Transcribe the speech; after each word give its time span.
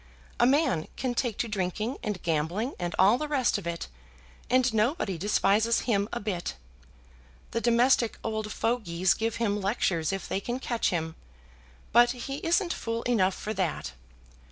A 0.39 0.47
man 0.47 0.87
can 0.97 1.13
take 1.13 1.37
to 1.37 1.47
drinking, 1.47 1.99
and 2.01 2.23
gambling 2.23 2.73
and 2.79 2.95
all 2.97 3.19
the 3.19 3.27
rest 3.27 3.59
of 3.59 3.67
it, 3.67 3.87
and 4.49 4.73
nobody 4.73 5.15
despises 5.15 5.81
him 5.81 6.09
a 6.11 6.19
bit. 6.19 6.55
The 7.51 7.61
domestic 7.61 8.17
old 8.23 8.51
fogies 8.51 9.13
give 9.13 9.35
him 9.35 9.61
lectures 9.61 10.11
if 10.11 10.27
they 10.27 10.39
can 10.39 10.57
catch 10.57 10.89
him, 10.89 11.13
but 11.91 12.13
he 12.13 12.37
isn't 12.37 12.73
fool 12.73 13.03
enough 13.03 13.35
for 13.35 13.53
that. 13.53 13.91